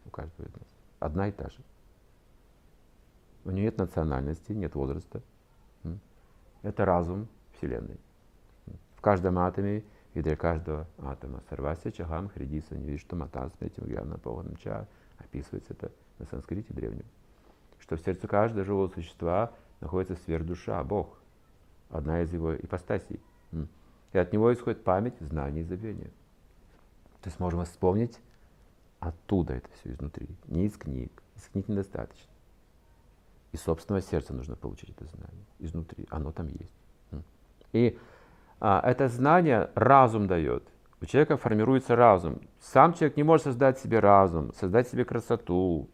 [0.05, 0.76] у каждого из нас.
[0.99, 1.59] Одна и та же.
[3.45, 5.23] У нее нет национальности, нет возраста.
[6.63, 7.99] Это разум Вселенной.
[8.97, 11.43] В каждом атоме и для каждого атома.
[11.49, 14.19] Сарвася чагам хридиса невишту матас этим гьяна
[14.59, 17.05] ча описывается это на санскрите древнем.
[17.79, 21.19] Что в сердце каждого живого существа находится сверхдуша, Бог,
[21.91, 23.21] одна из его ипостасей.
[24.13, 26.11] И от него исходит память, знание и забвение.
[27.21, 28.19] То есть можем вспомнить
[29.01, 31.23] оттуда это все изнутри, не из книг.
[31.37, 32.31] Из книг недостаточно.
[33.53, 36.07] Из собственного сердца нужно получить это знание, изнутри.
[36.11, 36.75] Оно там есть.
[37.73, 37.99] И
[38.61, 40.65] а, это знание разум дает.
[41.01, 42.41] У человека формируется разум.
[42.61, 45.91] Сам человек не может создать себе разум, создать себе красоту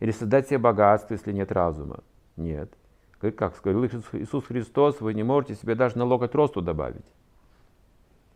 [0.00, 2.02] или создать себе богатство, если нет разума.
[2.36, 2.72] Нет.
[3.20, 7.06] Как сказал Иисус Христос, вы не можете себе даже на локоть росту добавить.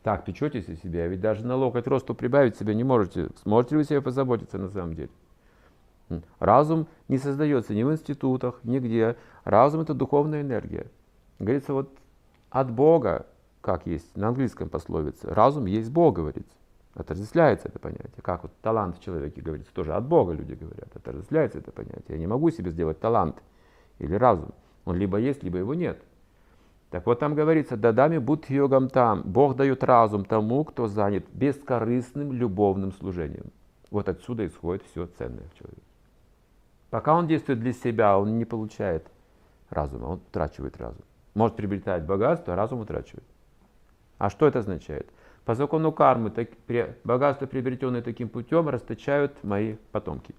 [0.02, 3.28] Так, печетесь о себе, а ведь даже на локоть росту прибавить себе не можете.
[3.42, 5.10] Сможете ли вы себе позаботиться на самом деле?
[6.38, 9.16] Разум не создается ни в институтах, нигде.
[9.44, 10.86] Разум– это духовная энергия.
[11.38, 11.90] Говорится, вот
[12.50, 13.26] от Бога
[13.60, 16.52] как есть на английском пословице, разум есть Бог, говорится.
[16.94, 18.10] Отождествляется это понятие.
[18.22, 20.94] Как вот талант в человеке говорится, тоже от Бога люди говорят.
[20.94, 22.04] Отождествляется это понятие.
[22.08, 23.36] Я не могу себе сделать талант
[23.98, 24.50] или разум.
[24.84, 26.02] Он либо есть, либо его нет.
[26.90, 29.22] Так вот там говорится, дадами будь йогам там.
[29.22, 33.52] Бог дает разум тому, кто занят бескорыстным любовным служением.
[33.90, 35.82] Вот отсюда исходит все ценное в человеке.
[36.90, 39.06] Пока он действует для себя, он не получает
[39.68, 41.04] разума, он утрачивает разум.
[41.34, 43.24] Может приобретать богатство, а разум утрачивает.
[44.18, 45.08] А что это означает?
[45.44, 50.34] По закону кармы так, при, богатства, приобретенные таким путем, расточают мои потомки.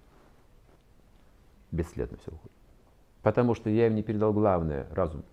[1.71, 2.51] Бесследно все уходит.
[3.23, 5.23] Потому что я им не передал главное– разум.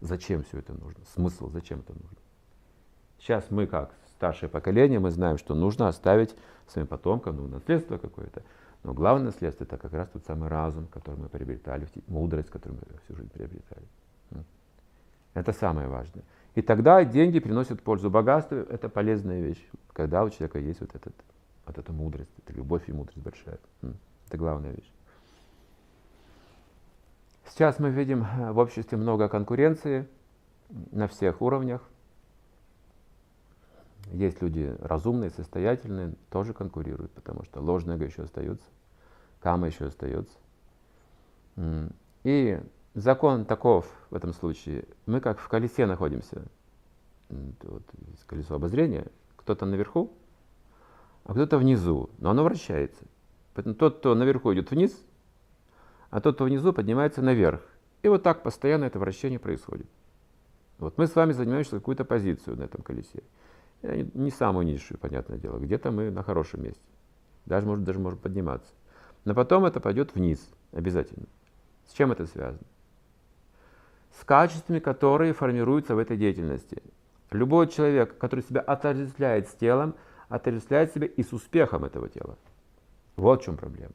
[0.00, 1.04] Зачем все это нужно?
[1.14, 2.18] Смысл, зачем это нужно?
[3.18, 6.34] Сейчас мы, как старшее поколение, мы знаем, что нужно оставить
[6.66, 8.42] своим потомкам ну, наследство какое-то.
[8.82, 12.98] Но главное наследство– это как раз тот самый разум, который мы приобретали, мудрость, которую мы
[13.04, 13.84] всю жизнь приобретали.
[15.34, 16.24] Это самое важное.
[16.54, 18.10] И тогда деньги приносят пользу.
[18.10, 21.14] Богатство– это полезная вещь, когда у человека есть вот, этот,
[21.66, 23.58] вот эта мудрость, эта любовь и мудрость большая.
[24.26, 24.90] Это главная вещь.
[27.50, 30.08] Сейчас мы видим э, в обществе много конкуренции
[30.92, 31.82] на всех уровнях.
[34.12, 38.66] Есть люди разумные, состоятельные, тоже конкурируют, потому что ложное еще остается,
[39.40, 40.36] кама еще остается.
[42.24, 42.60] И
[42.94, 44.84] закон таков в этом случае.
[45.06, 46.42] Мы как в колесе находимся.
[47.28, 47.82] Вот,
[48.26, 49.06] колесо обозрения.
[49.36, 50.12] Кто-то наверху,
[51.24, 52.10] а кто-то внизу.
[52.18, 53.04] Но оно вращается.
[53.54, 55.04] Поэтому тот, кто наверху идет вниз,
[56.10, 57.62] а тот, кто внизу, поднимается наверх.
[58.02, 59.86] И вот так постоянно это вращение происходит.
[60.78, 63.22] Вот мы с вами занимаемся какую-то позицию на этом колесе.
[63.82, 65.58] Не самую низшую, понятное дело.
[65.58, 66.82] Где-то мы на хорошем месте.
[67.46, 68.72] Даже, может, даже можем подниматься.
[69.24, 71.26] Но потом это пойдет вниз обязательно.
[71.86, 72.66] С чем это связано?
[74.18, 76.82] с качествами, которые формируются в этой деятельности.
[77.30, 79.94] Любой человек, который себя отождествляет с телом,
[80.28, 82.36] отождествляет себя и с успехом этого тела.
[83.16, 83.92] Вот в чем проблема.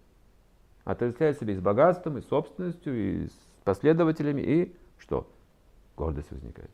[0.86, 5.28] Отождествляет себя и с богатством, и с собственностью, и с последователями, и что?
[5.98, 6.69] Гордость возникает.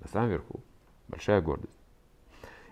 [0.00, 0.60] На самом верху.
[1.08, 1.72] Большая гордость.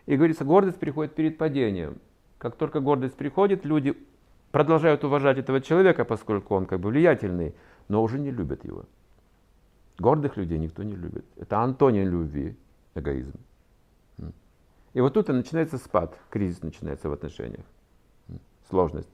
[0.06, 1.98] И говорится, гордость приходит перед падением.
[2.38, 3.96] Как только гордость приходит, люди
[4.50, 7.54] продолжают уважать этого человека, поскольку он как бы влиятельный,
[7.88, 8.84] но уже не любят его.
[9.98, 11.24] Гордых людей никто не любит.
[11.36, 12.56] Это антония любви,
[12.94, 13.38] эгоизм.
[14.92, 17.64] И вот тут и начинается спад, кризис начинается в отношениях,
[18.68, 19.08] сложность.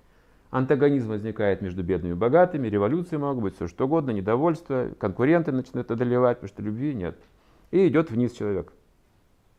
[0.57, 5.91] Антагонизм возникает между бедными и богатыми, революции могут быть, все что угодно, недовольство, конкуренты начинают
[5.91, 7.19] одолевать, потому что любви нет.
[7.73, 8.73] И идет вниз человек.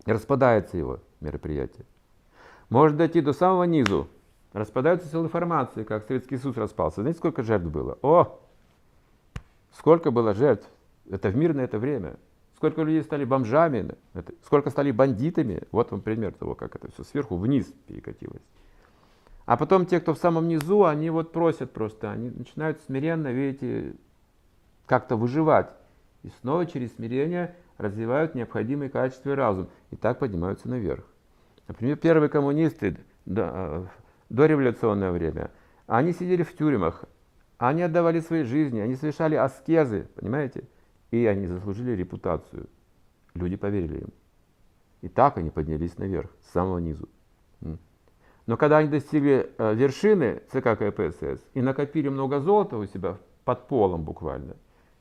[0.08, 1.86] Распадается его мероприятие.
[2.70, 4.08] Может дойти до самого низу.
[4.54, 7.02] Распадаются целые формации, как Советский Союз распался.
[7.02, 8.00] Знаете, сколько жертв было?
[8.02, 8.40] О!
[9.74, 10.68] Сколько было жертв
[11.12, 12.16] это в мирное это время.
[12.56, 13.94] Сколько людей стали бомжами,
[14.44, 15.62] сколько стали бандитами.
[15.72, 18.42] Вот вам пример того, как это все сверху вниз перекатилось.
[19.48, 23.94] А потом те, кто в самом низу, они вот просят просто, они начинают смиренно, видите,
[24.86, 25.70] как-то выживать.
[26.24, 29.70] И снова через смирение развивают необходимые качества и разум.
[29.90, 31.06] И так поднимаются наверх.
[31.70, 33.90] Например, первые коммунисты до,
[34.30, 35.50] до революционное время,
[35.86, 37.06] они сидели в тюрьмах,
[37.58, 40.66] они отдавали свои жизни, они совершали аскезы, понимаете?
[41.12, 42.68] И они заслужили репутацию.
[43.34, 44.10] Люди поверили им.
[45.04, 47.08] И так они поднялись наверх, с самого низу.
[48.48, 53.68] Но когда они достигли э, вершины ЦК КПСС и накопили много золота у себя под
[53.68, 54.56] полом буквально,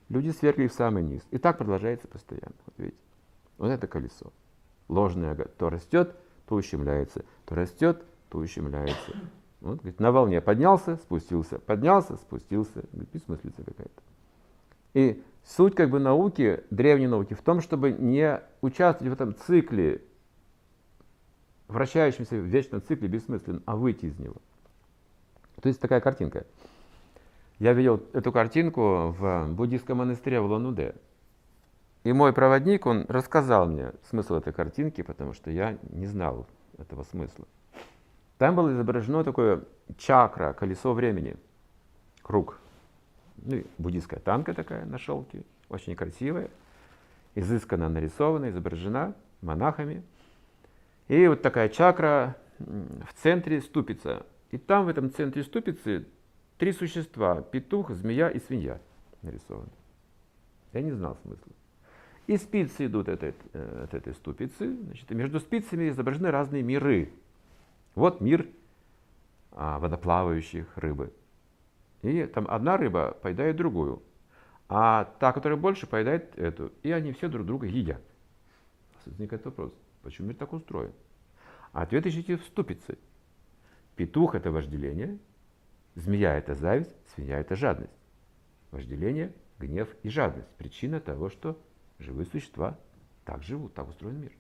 [0.09, 1.23] люди свергли в самый низ.
[1.31, 2.55] И так продолжается постоянно.
[2.67, 2.99] Вот видите?
[3.59, 4.33] Вот это колесо.
[4.89, 9.13] Ложное то растет, то ущемляется, то растет, то ущемляется.
[9.61, 12.83] Вот, говорит, на волне поднялся, спустился, поднялся, спустился.
[12.93, 14.03] Бессмыслица какая-то.
[14.95, 20.03] И суть как бы науки, древней науки, в том, чтобы не участвовать в этом цикле,
[21.69, 24.37] вращающемся в вечном цикле бессмысленно, а выйти из него.
[25.61, 26.47] То есть такая картинка.
[27.59, 30.95] Я видел эту картинку в буддийском монастыре в Лонуде.
[32.05, 36.47] И мой проводник, он рассказал мне смысл этой картинки, потому что я не знал
[36.79, 37.47] этого смысла.
[38.39, 39.65] Там было изображено такое
[39.97, 41.37] чакра, колесо времени,
[42.23, 42.61] круг.
[43.39, 46.51] Ну, буддийская танка такая на шелке, очень красивая,
[47.35, 50.03] изысканно нарисована, изображена монахами.
[51.09, 54.27] И вот такая чакра в центре ступица.
[54.51, 56.07] И там в этом центре ступицы
[56.59, 58.81] три существа, петух, змея и свинья
[59.23, 59.71] нарисованы.
[60.73, 61.53] Я не знал смысла.
[62.27, 64.75] И спицы идут от, этой, э, от этой ступицы.
[64.85, 67.13] Значит, и между спицами изображены разные миры.
[67.95, 68.49] Вот мир
[69.53, 71.13] а, водоплавающих рыбы.
[72.03, 74.03] И там одна рыба поедает другую,
[74.69, 76.73] а та, которая больше, поедает эту.
[76.83, 78.03] И они все друг друга едят.
[79.07, 79.73] Возникает вопрос,
[80.07, 80.93] почему мир так устроен?
[81.73, 82.97] Ответ ищите в ступице.
[83.97, 85.19] Петух– это вожделение,
[85.97, 87.93] змея– это зависть, свинья– это жадность.
[88.71, 90.49] Вожделение, гнев и жадность.
[90.59, 91.61] Причина того, что
[91.99, 92.79] живые существа
[93.25, 94.33] так живут, так устроен мир.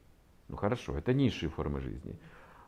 [0.48, 2.16] Ну хорошо, это низшие формы жизни.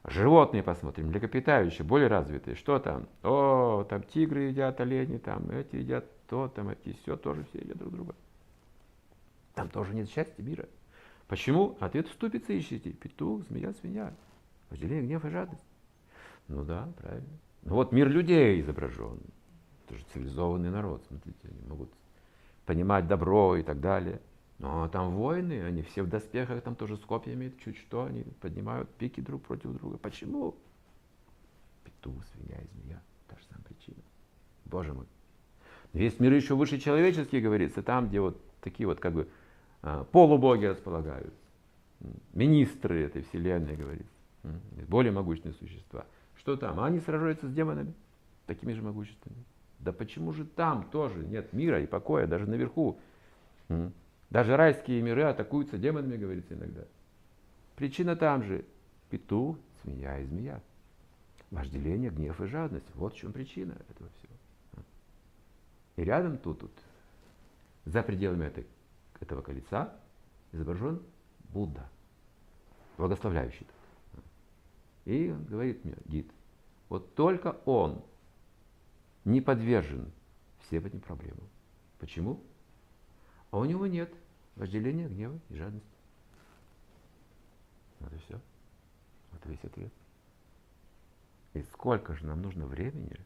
[0.05, 2.57] Животные посмотрим, млекопитающие, более развитые.
[2.57, 3.09] Что там?
[3.23, 7.79] О, там тигры едят, олени, там эти едят то, там эти все, тоже все едят
[7.79, 8.15] друг друга.
[9.55, 10.69] Там тоже нет счастья мира.
[11.29, 11.77] Почему?
[11.79, 12.91] Ответ в ступице ищите.
[12.91, 14.15] Петух, змея, свинья.
[14.71, 15.63] Вожделение, гнев и жадность.
[16.49, 17.29] Ну да, правильно.
[17.63, 19.21] Ну вот мир людей изображен.
[19.85, 21.91] Это же цивилизованный народ, смотрите, они могут
[22.67, 24.21] понимать добро и так далее.
[24.59, 28.91] Но там воины, они все в доспехах, там тоже с копьями, чуть что, они поднимают
[28.95, 29.99] пики друг против друга.
[29.99, 30.57] Почему?
[31.85, 33.03] Петух, свинья и змея.
[33.29, 34.03] Та же самая причина.
[34.65, 35.07] Боже мой.
[35.93, 39.29] Но есть миры еще выше человеческие, говорится, там, где вот такие вот как бы
[40.13, 41.35] полубоги располагают.
[42.33, 44.13] Министры этой вселенной, говорится.
[44.87, 46.07] Более могущественные существа.
[46.37, 46.81] Что там?
[46.81, 47.93] Они сражаются с демонами,
[48.47, 49.45] такими же могущественными.
[49.81, 52.99] Да почему же там тоже нет мира и покоя, даже наверху?
[54.31, 56.85] Даже райские миры атакуются демонами, говорится иногда.
[57.77, 58.65] Причина там же.
[59.11, 60.61] Петух, змея и змея.
[61.51, 62.87] Вожделение, гнев и жадность.
[62.95, 64.35] Вот в чем причина этого всего.
[65.97, 66.73] И рядом тут, тут
[67.87, 68.67] за пределами этой,
[69.21, 69.95] этого колеса,
[70.53, 71.03] изображен
[71.51, 71.89] Будда,
[72.97, 73.67] благословляющий.
[75.05, 76.31] И он говорит мне, гид,
[76.89, 78.05] вот только он
[79.25, 80.11] не подвержен
[80.61, 81.49] всем этим проблемам.
[81.99, 82.43] Почему?
[83.51, 84.13] А у него нет
[84.57, 85.89] вожделения, гнева и жадности.
[88.01, 88.41] Вот и все.
[89.33, 89.93] Вот весь ответ.
[91.55, 93.17] И сколько же нам нужно времени,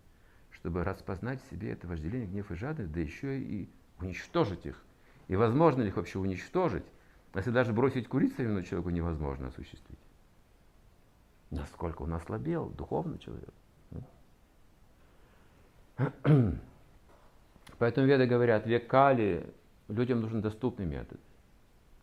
[0.50, 4.82] чтобы распознать в себе это вожделение, гнев и жадность, да еще и уничтожить их.
[5.28, 6.84] И возможно ли их вообще уничтожить,
[7.34, 9.98] если даже бросить курить современному человеку невозможно осуществить?
[11.50, 13.52] Насколько он ослабел, духовный человек.
[17.78, 19.52] Поэтому веды говорят, век Кали
[19.88, 21.20] людям нужен доступный метод.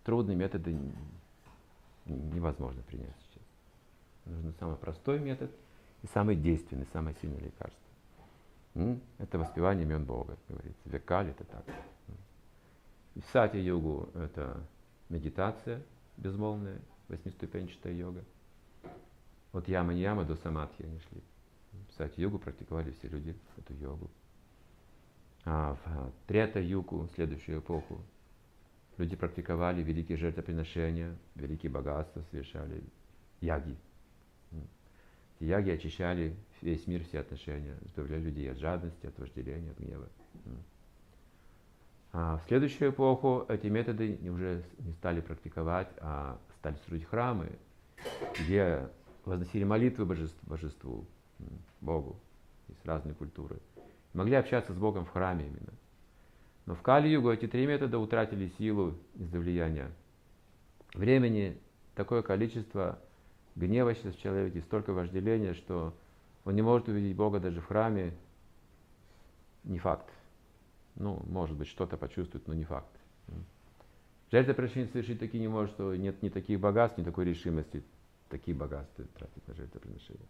[0.04, 0.78] Трудные методы
[2.06, 3.44] невозможно принять сейчас.
[4.26, 5.52] Нужен самый простой метод
[6.04, 7.80] и самый действенный, самое сильное лекарство.
[9.18, 10.82] Это воспевание имен Бога, говорится.
[10.86, 11.64] Векаль это так.
[13.32, 14.64] Сати-йогу это
[15.10, 15.82] медитация
[16.18, 18.24] безмолвная, восьмиступенчатая йога.
[19.52, 21.22] От яма-яма до самадхи они шли.
[21.98, 24.10] Сати-йогу практиковали все люди эту йогу.
[25.46, 28.02] А в Трета-югу, следующую эпоху,
[28.98, 32.84] люди практиковали великие жертвоприношения, великие богатства совершали,
[33.42, 33.76] яги.
[35.40, 40.08] Эти яги очищали весь мир, все отношения, избавляли людей от жадности, от вожделения, от гнева.
[42.12, 47.52] А в следующую эпоху эти методы уже не стали практиковать, а стали строить храмы,
[48.40, 48.88] где
[49.26, 51.06] возносили молитвы божеству, божеству
[51.82, 52.16] Богу.
[52.68, 53.58] Есть разные культуры.
[54.14, 55.74] Могли общаться с Богом в храме именно.
[56.66, 59.92] Но в Кали-югу эти три метода утратили силу из-за влияния
[60.94, 61.58] времени,
[61.96, 63.00] такое количество
[63.56, 65.94] гнева сейчас в человеке, столько вожделения, что
[66.46, 68.14] он не может увидеть Бога даже в храме.
[69.64, 70.10] Не факт.
[70.96, 72.90] Ну, может быть, что-то почувствует, но не факт.
[74.32, 77.84] Жертвоприношение совершить такие не может, что нет ни таких богатств, ни такой решимости
[78.30, 80.28] такие богатства тратить на жертвоприношение.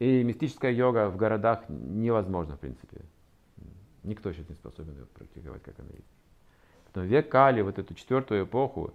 [0.00, 3.00] И мистическая йога в городах невозможно, в принципе.
[4.04, 6.08] Никто сейчас не способен ее практиковать, как она есть.
[6.86, 8.94] Потом век Кали, вот эту четвертую эпоху,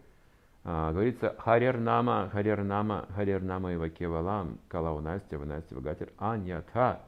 [0.63, 7.01] а, говорится Харер Нама, Харер Нама, Харер Нама Ива Кевалам, Калау Настя, Ванастя Вагатер, Аньятха.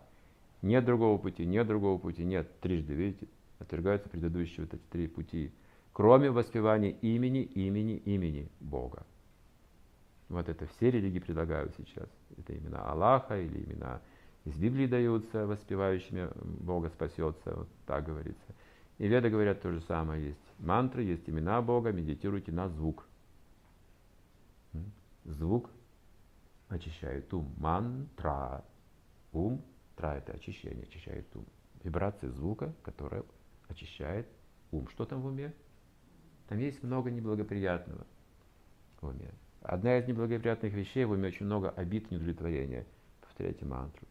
[0.66, 2.60] Нет другого пути, нет другого пути, нет.
[2.60, 3.28] Трижды, видите,
[3.60, 5.52] отвергаются предыдущие вот эти три пути.
[5.94, 9.06] Кроме воспевания имени, имени, имени Бога.
[10.28, 12.10] Вот это все религии предлагают сейчас.
[12.36, 14.02] Это имена Аллаха или имена
[14.44, 16.30] из Библии даются, воспевающими
[16.62, 18.56] Бога спасется, вот так говорится.
[18.98, 20.30] И веды говорят то же самое.
[20.30, 23.06] Есть мантры, есть имена Бога, медитируйте на звук.
[25.26, 25.70] Звук
[26.70, 27.54] очищает ум.
[27.58, 28.66] Мантра.
[29.32, 29.62] Ум.
[29.96, 31.46] Тра– очищение, очищает ум.
[31.84, 33.24] Вибрация звука, которая
[33.68, 34.28] очищает
[34.72, 34.88] ум.
[34.90, 35.54] Что там в уме?
[36.48, 38.06] Там есть много неблагоприятного
[39.02, 39.32] в уме.
[39.62, 42.86] Одна из неблагоприятных вещей в уме очень много обид неудовлетворения.
[43.22, 44.08] Повторяйте мантру.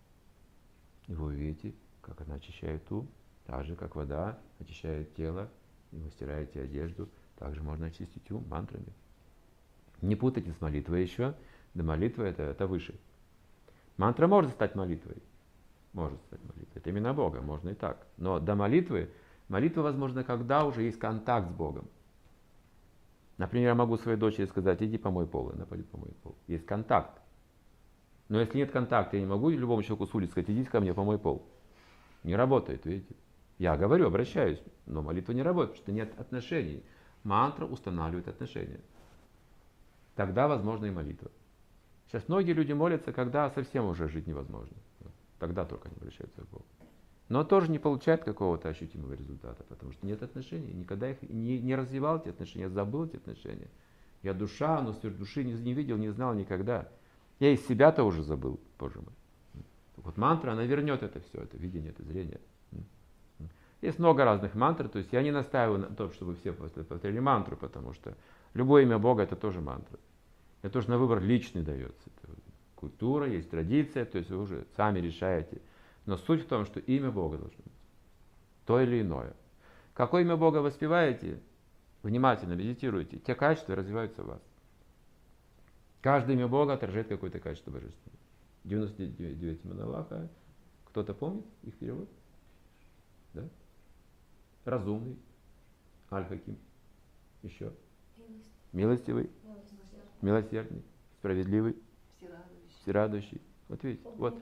[1.07, 3.09] И вы увидите, как она очищает ум,
[3.47, 5.51] так же, как вода очищает тело,
[5.93, 8.93] и вы стираете одежду, также можно очистить ум мантрами.
[10.01, 11.35] Не путайте с молитвой еще,
[11.75, 12.99] да молитва это, это выше.
[13.97, 15.17] Мантра может стать молитвой,
[15.95, 16.69] может стать молитвой.
[16.75, 18.07] Это именно Бога, можно и так.
[18.17, 19.11] Но до молитвы,
[19.49, 21.89] молитва возможно, когда уже есть контакт с Богом.
[23.37, 26.37] Например, я могу своей дочери сказать, иди помой пол, она пойдет помой пол.
[26.47, 27.21] Есть контакт.
[28.29, 30.95] Но если нет контакта, я не могу любому человеку с улицы сказать, идите ко мне
[30.95, 31.47] помой пол.
[32.23, 33.15] Не работает, видите.
[33.59, 36.83] Я говорю, обращаюсь, но молитва не работает, потому что нет отношений.
[37.23, 38.81] Мантра устанавливает отношения.
[40.15, 41.31] Тогда возможна и молитва.
[42.07, 44.77] Сейчас многие люди молятся, когда совсем уже жить невозможно.
[45.45, 46.65] Тогда только они обращаются к Богу.
[47.29, 50.73] Но тоже не получают какого-то ощутимого результата, потому что нет отношений.
[50.73, 53.69] Никогда их не, не развивал эти отношения, я забыл эти отношения.
[54.23, 56.89] Я душа, но сверх души не, не видел, не знал никогда.
[57.41, 59.65] Я из себя-то уже забыл, Боже мой.
[59.97, 62.41] Вот мантра, она вернет это все, это видение, это зрение.
[63.83, 67.59] Есть много разных мантр, то есть я не настаиваю на том, чтобы все повторили мантру,
[67.59, 68.17] потому что
[68.55, 69.99] любое имя Бога это тоже мантра.
[70.63, 72.09] Это тоже на выбор личный дается.
[72.23, 72.33] Это
[72.85, 75.63] культура, есть традиция, то есть вы уже сами решаете.
[76.05, 77.73] Но суть в том, что имя Бога должно быть.
[78.67, 79.33] То или иное.
[79.95, 81.41] Какое имя Бога воспеваете,
[82.03, 84.43] внимательно медитируйте, те качества развиваются в вас.
[86.03, 88.19] Каждое имя Бога отражает какое-то качество божественное.
[88.65, 90.29] 99 имен Аллаха.
[90.87, 92.09] Кто-то помнит их перевод?
[93.33, 93.49] Да?
[94.67, 95.17] Разумный.
[96.13, 96.59] Аль-Хаким.
[97.43, 97.73] Еще.
[98.73, 99.31] Милостивый.
[100.21, 100.83] Милосердный.
[101.19, 101.77] Справедливый.
[102.85, 103.41] Всерадующий.
[103.69, 104.07] Вот видите.
[104.17, 104.39] Вот.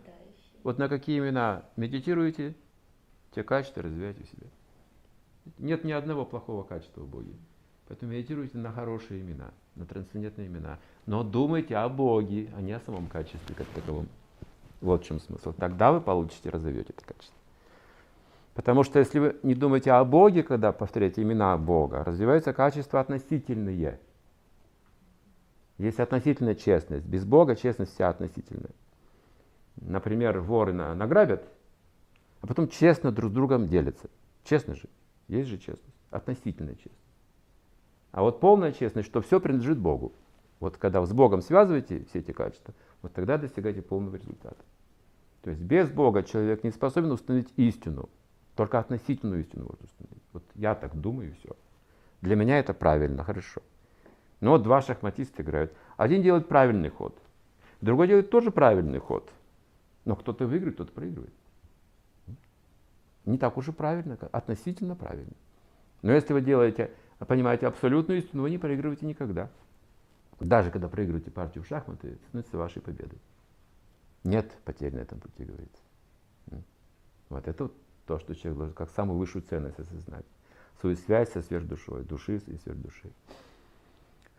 [0.64, 2.55] Вот на какие имена медитируете,
[3.34, 4.47] те качества развивайте в себе.
[5.59, 7.32] Нет ни одного плохого качества в Боге.
[7.88, 10.78] Поэтому медитируйте на хорошие имена, на трансцендентные имена.
[11.07, 14.09] Но думайте о Боге, а не о самом качестве как таковом.
[14.80, 15.53] Вот в чем смысл.
[15.53, 17.36] Тогда вы получите, разовьете это качество.
[18.55, 23.99] Потому что если вы не думаете о Боге, когда повторяете имена Бога, развиваются качества относительные.
[25.83, 27.05] Есть относительная честность.
[27.05, 28.70] Без Бога честность вся относительная
[29.76, 31.45] например, воры награбят,
[32.41, 34.09] а потом честно друг с другом делятся.
[34.45, 34.89] Честно же.
[35.28, 35.97] Есть же честность.
[36.11, 36.99] Относительная честность.
[38.11, 40.12] А вот полная честность, что все принадлежит Богу.
[40.61, 44.62] Вот когда вы с Богом связываете все эти качества, вот тогда достигаете полного результата.
[45.43, 48.09] То есть без Бога человек не способен установить истину.
[48.55, 50.22] Только относительную истину может установить.
[50.33, 51.57] Вот я так думаю и все.
[52.20, 53.62] Для меня это правильно, хорошо.
[54.43, 55.72] Но вот два шахматиста играют.
[55.97, 57.16] Один делает правильный ход,
[57.80, 59.30] другой делает тоже правильный ход–
[60.05, 61.32] но кто-то выиграет, кто-то проигрывает.
[63.24, 65.32] Не так уж и правильно, относительно правильно.
[66.03, 69.49] Но если вы делаете, понимаете абсолютную истину, вы не проигрываете никогда.
[70.40, 73.18] Даже когда проигрываете партию в шахматы, становится вашей победой.
[74.24, 75.80] Нет потерь на этом пути, говорится.
[77.28, 77.74] Вот это вот
[78.07, 80.26] то, что человек должен как самую высшую ценность осознать.
[80.80, 83.12] Свою связь со сверхдушой, души и сверхдуши.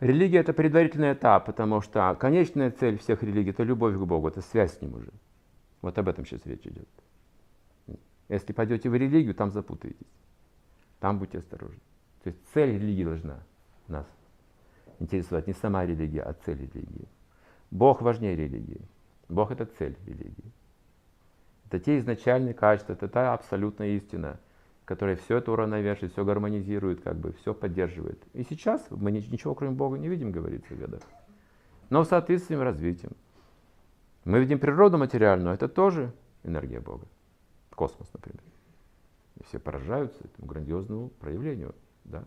[0.04, 4.42] Религия это предварительный этап, потому что конечная цель всех религий это любовь к Богу, это
[4.42, 5.10] связь с Ним уже.
[5.80, 6.86] Вот об этом сейчас речь идет.
[8.28, 10.06] Если пойдете в религию, там запутаетесь.
[11.00, 11.80] там будьте осторожны.
[12.22, 13.38] То есть цель религии должна
[13.88, 14.06] нас
[14.98, 17.08] интересовать, не сама религия, а цель религии.
[17.70, 18.82] Бог важнее религии.
[19.30, 20.52] Бог это цель религии.
[21.66, 24.38] Это те изначальные качества, это та абсолютная истина,
[24.84, 28.22] которая все это уравновешивает, все гармонизирует, как бы все поддерживает.
[28.32, 31.02] И сейчас мы ничего кроме Бога не видим, говорится в ведах.
[31.90, 33.12] Но в соответствии с развитием.
[34.24, 36.12] Мы видим природу материальную, это тоже
[36.42, 37.06] энергия Бога.
[37.74, 38.42] Космос, например.
[39.36, 41.74] И все поражаются этому грандиозному проявлению.
[42.04, 42.24] Да?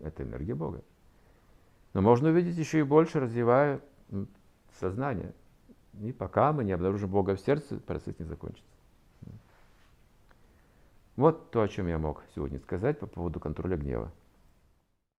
[0.00, 0.82] Это энергия Бога.
[1.92, 3.80] Но можно увидеть еще и больше, развивая
[4.78, 5.34] сознание.
[6.00, 8.73] И пока мы не обнаружим Бога в сердце, процесс не закончится.
[11.16, 14.10] Вот то, о чем я мог сегодня сказать по поводу контроля гнева.